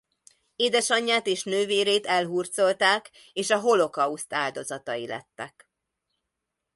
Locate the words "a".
3.49-3.59